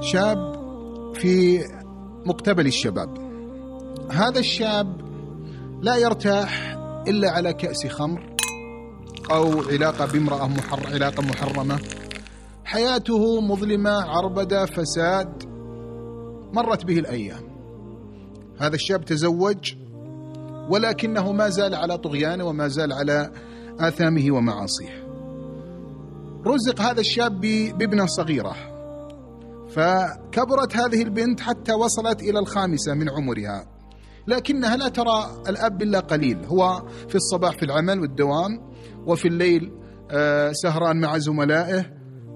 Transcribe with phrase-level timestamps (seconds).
[0.00, 0.54] شاب
[1.14, 1.64] في
[2.26, 3.18] مقتبل الشباب.
[4.10, 5.00] هذا الشاب
[5.82, 6.76] لا يرتاح
[7.08, 8.36] إلا على كأس خمر
[9.30, 11.78] أو علاقة بامرأة محر علاقة محرمة.
[12.64, 15.44] حياته مظلمة عربدة فساد.
[16.52, 17.42] مرت به الأيام.
[18.58, 19.74] هذا الشاب تزوج
[20.70, 23.32] ولكنه ما زال على طغيانه وما زال على
[23.80, 25.06] آثامه ومعاصيه.
[26.46, 27.40] رزق هذا الشاب
[27.78, 28.69] بابنة صغيرة.
[29.70, 33.66] فكبرت هذه البنت حتى وصلت إلى الخامسة من عمرها.
[34.26, 36.44] لكنها لا ترى الأب إلا قليل.
[36.44, 38.70] هو في الصباح في العمل والدوام
[39.06, 39.72] وفي الليل
[40.10, 41.84] آه، سهران مع زملائه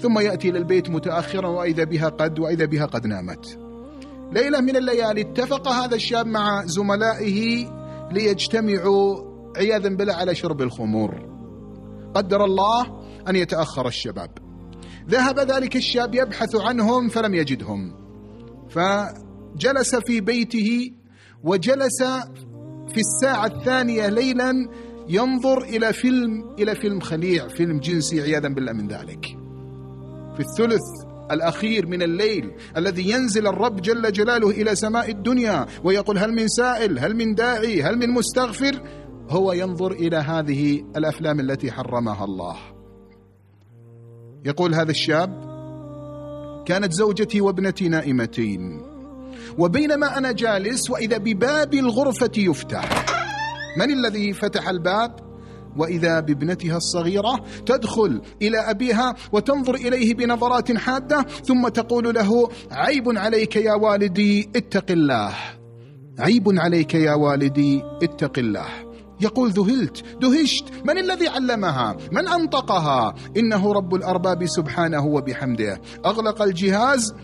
[0.00, 3.58] ثم يأتي إلى البيت متأخرا وإذا بها قد وإذا بها قد نامت.
[4.32, 7.70] ليلة من الليالي اتفق هذا الشاب مع زملائه
[8.12, 11.30] ليجتمعوا عياذا بالله على شرب الخمور.
[12.14, 12.86] قدر الله
[13.28, 14.49] أن يتأخر الشباب.
[15.08, 17.94] ذهب ذلك الشاب يبحث عنهم فلم يجدهم.
[18.70, 20.92] فجلس في بيته
[21.44, 22.02] وجلس
[22.88, 24.68] في الساعة الثانية ليلا
[25.08, 29.26] ينظر إلى فيلم إلى فيلم خليع فيلم جنسي عياذا بالله من ذلك.
[30.36, 36.32] في الثلث الأخير من الليل الذي ينزل الرب جل جلاله إلى سماء الدنيا ويقول هل
[36.32, 38.82] من سائل هل من داعي هل من مستغفر؟
[39.28, 42.56] هو ينظر إلى هذه الأفلام التي حرمها الله.
[44.44, 45.50] يقول هذا الشاب
[46.66, 48.80] كانت زوجتي وابنتي نائمتين
[49.58, 53.04] وبينما أنا جالس وإذا بباب الغرفة يفتح.
[53.78, 55.30] من الذي فتح الباب؟
[55.76, 63.56] وإذا بابنتها الصغيرة تدخل إلى أبيها وتنظر إليه بنظرات حادة ثم تقول له عيب عليك
[63.56, 65.34] يا والدي اتق الله.
[66.18, 68.89] عيب عليك يا والدي اتق الله.
[69.20, 75.80] يقول ذهلت دهشت من الذي علمها؟ من أنطقها؟ إنه رب الأرباب سبحانه وبحمده.
[76.04, 77.14] أغلق الجهاز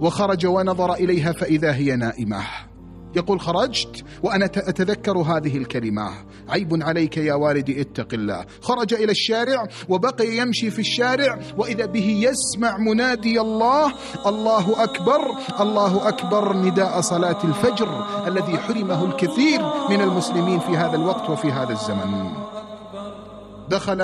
[0.00, 2.71] وخرج ونظر إليها فإذا هي نائمة.
[3.16, 6.10] يقول خرجت وأنا أتذكر هذه الكلمة.
[6.48, 8.46] عيب عليك يا والدي اتق الله.
[8.62, 13.92] خرج إلى الشارع وبقي يمشي في الشارع وإذا به يسمع منادي الله
[14.26, 15.20] الله أكبر
[15.60, 17.88] الله أكبر نداء صلاة الفجر
[18.26, 22.32] الذي حرمه الكثير من المسلمين في هذا الوقت وفي هذا الزمن.
[23.68, 24.00] دخل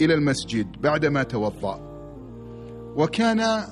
[0.00, 1.80] إلى المسجد بعدما توضأ.
[2.96, 3.64] وكان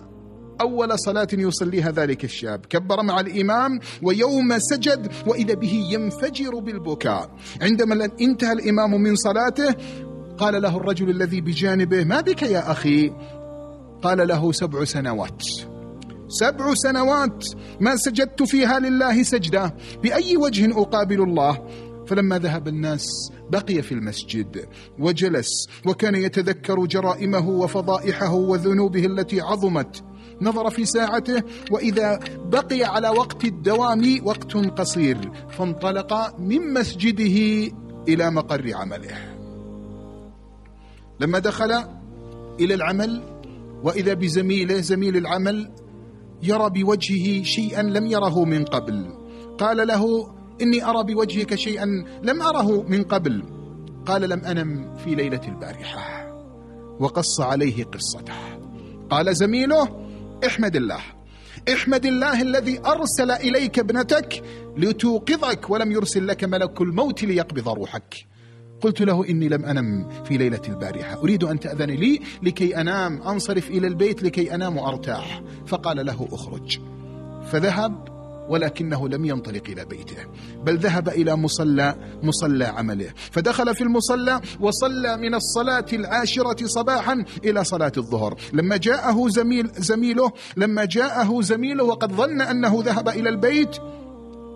[0.65, 2.67] أول صلاة يصليها ذلك الشاب.
[2.67, 7.31] كبر مع الإمام ويوم سجد وإذا به ينفجر بالبكاء.
[7.63, 9.75] عندما انتهى الإمام من صلاته
[10.39, 13.13] قال له الرجل الذي بجانبه ما بك يا أخي؟
[14.03, 15.43] قال له سبع سنوات.
[16.29, 17.45] سبع سنوات
[17.81, 19.75] ما سجدت فيها لله سجدة.
[20.03, 21.69] بأي وجه أقابل الله؟
[22.07, 23.07] فلما ذهب الناس
[23.51, 24.67] بقي في المسجد
[24.99, 25.49] وجلس
[25.87, 30.05] وكان يتذكر جرائمه وفضائحه وذنوبه التي عظمت.
[30.41, 37.73] نظر في ساعته وإذا بقي على وقت الدوام وقت قصير فانطلق من مسجده
[38.09, 39.35] إلى مقر عمله.
[41.21, 41.73] لما دخل
[42.61, 43.23] إلى العمل
[43.83, 45.71] وإذا بزميله زميل العمل
[46.43, 49.07] يرى بوجهه شيئا لم يره من قبل.
[49.59, 51.87] قال له إني أرى بوجهك شيئا
[52.23, 53.43] لم أره من قبل.
[54.07, 56.35] قال لم أنم في ليلة البارحة.
[57.01, 58.33] وقص عليه قصته.
[59.11, 60.04] قال زميله
[60.47, 61.01] احمد الله.
[61.73, 64.43] احمد الله الذي أرسل إليك ابنتك
[64.77, 68.15] لتوقظك ولم يرسل لك ملك الموت ليقبض روحك.
[68.81, 71.21] قلت له إني لم أنم في ليلة البارحة.
[71.21, 73.23] أريد أن تأذن لي لكي أنام.
[73.23, 75.43] أنصرف إلى البيت لكي أنام وأرتاح.
[75.67, 76.79] فقال له أخرج.
[77.53, 78.14] فذهب
[78.49, 80.17] ولكنه لم ينطلق إلى بيته
[80.65, 87.65] بل ذهب إلى مصلى مصلى عمله فدخل في المصلى وصلى من الصلاة العاشرة صباحا إلى
[87.65, 88.37] صلاة الظهر.
[88.53, 93.77] لما جاءه زميل زميله لما جاءه زميله وقد ظن أنه ذهب إلى البيت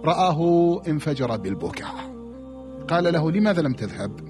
[0.04, 1.94] رآه انفجر بالبكاء.
[2.88, 4.27] قال له لماذا لم تذهب؟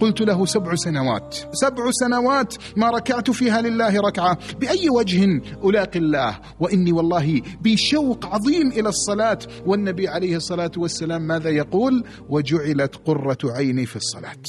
[0.00, 1.36] قلت له سبع سنوات.
[1.52, 4.38] سبع سنوات ما ركعت فيها لله ركعة.
[4.60, 5.24] بأي وجه
[5.64, 9.38] ألاقي الله؟ وإني والله بشوق عظيم إلى الصلاة.
[9.66, 14.42] والنبي عليه الصلاة والسلام ماذا يقول؟ وجعلت قرة عيني في الصلاة.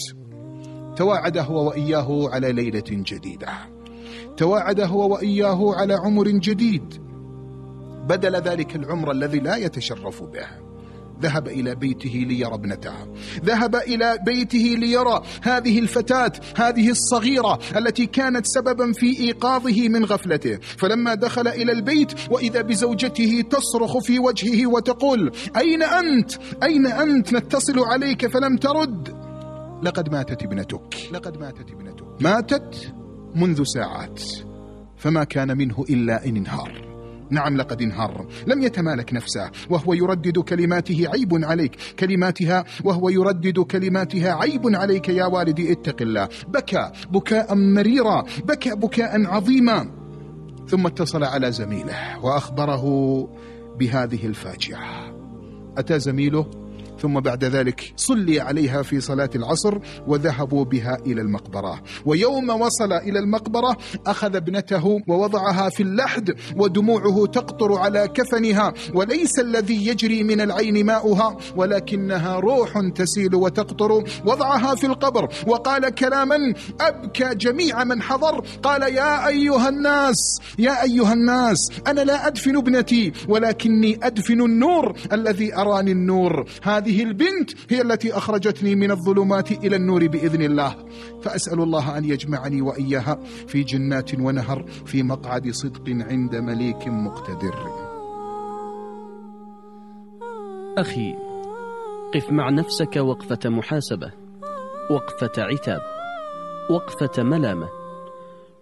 [0.95, 3.49] تواعد هو وإياه على ليلة جديدة.
[4.37, 6.93] تواعد هو وإياه على عمر جديد.
[8.09, 10.70] بدل ذلك العمر الذي لا يتشرف به.
[11.21, 12.93] ذهب إلى بيته ليرى ابنته.
[13.45, 20.59] ذهب إلى بيته ليرى هذه الفتاة هذه الصغيرة التي كانت سببا في إيقاظه من غفلته.
[20.77, 26.31] فلما دخل إلى البيت وإذا بزوجته تصرخ في وجهه وتقول أين أنت؟
[26.63, 29.21] أين أنت؟ نتصل عليك فلم ترد.
[29.83, 30.95] لقد ماتت ابنتك.
[31.11, 32.21] لقد ماتت ابنتك.
[32.21, 32.93] ماتت
[33.35, 34.21] منذ ساعات
[34.97, 36.90] فما كان منه إلا إن إنهار.
[37.31, 38.25] نعم لقد انهار.
[38.47, 41.75] لم يتمالك نفسه وهو يردد كلماته عيب عليك.
[41.99, 46.29] كلماتها وهو يردد كلماتها عيب عليك يا والدي اتق الله.
[46.47, 49.91] بكى بكاء مريرا بكى بكاء عظيما.
[50.67, 52.83] ثم اتصل على زميله وأخبره
[53.79, 55.15] بهذه الفاجعة.
[55.77, 56.45] أتى زميله؟
[57.01, 59.77] ثم بعد ذلك صلي عليها في صلاة العصر
[60.07, 61.81] وذهبوا بها إلى المقبرة.
[62.05, 63.77] ويوم وصل إلى المقبرة
[64.07, 71.37] أخذ ابنته ووضعها في اللحد ودموعه تقطر على كفنها وليس الذي يجري من العين ماؤها
[71.55, 74.03] ولكنها روح تسيل وتقطر.
[74.25, 78.45] وضعها في القبر وقال كلاما أبكى جميع من حضر.
[78.63, 81.57] قال يا أيها الناس يا أيها الناس
[81.87, 86.45] أنا لا أدفن ابنتي ولكني أدفن النور الذي أراني النور.
[86.63, 90.75] هذه هذه البنت هي التي أخرجتني من الظلمات إلى النور بإذن الله.
[91.21, 97.55] فأسأل الله أن يجمعني وإياها في جنات ونهر في مقعد صدق عند مليك مقتدر.
[100.77, 101.15] أخي
[102.13, 104.11] قف مع نفسك وقفة محاسبة
[104.91, 105.81] وقفة عتاب
[106.69, 107.69] وقفة ملامة.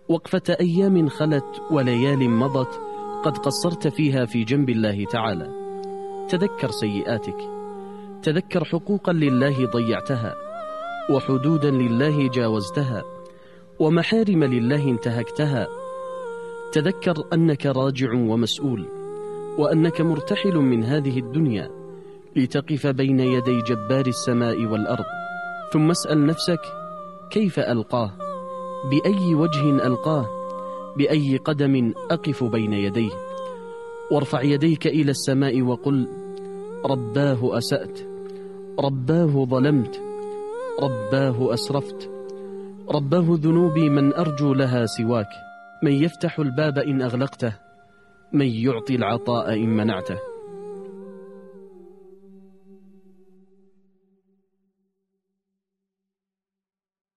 [0.10, 2.80] وقفة أيام خلت وليال مضت
[3.24, 5.50] قد قصرت فيها في جنب الله تعالى.
[6.30, 7.59] تذكر سيئاتك.
[8.24, 10.36] تذكر حقوقا لله ضيعتها
[11.10, 13.04] وحدودا لله جاوزتها
[13.80, 15.68] ومحارم لله انتهكتها.
[16.72, 18.86] تذكر أنك راجع ومسؤول
[19.58, 21.70] وأنك مرتحل من هذه الدنيا
[22.36, 25.06] لتقف بين يدي جبار السماء والأرض
[25.74, 26.60] ثم اسأل نفسك
[27.32, 28.12] كيف ألقاه؟
[28.92, 30.26] بأي وجه ألقاه؟
[30.98, 33.12] بأي قدم أقف بين يديه؟
[34.12, 36.08] وارفع يديك إلى السماء وقل
[36.86, 38.09] رباه أسأت.
[38.80, 40.02] رباه ظلمت
[40.82, 42.10] رباه أسرفت
[42.90, 45.30] رباه ذنوبي من أرجو لها سواك.
[45.84, 47.54] من يفتح الباب إن أغلقته
[48.34, 50.18] من يعطي العطاء إن منعته.